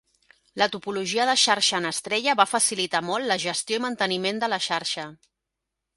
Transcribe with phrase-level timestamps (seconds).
[0.61, 4.61] La topologia de xarxa en estrella va facilitar molt la gestió i manteniment de la
[4.71, 5.07] xarxa.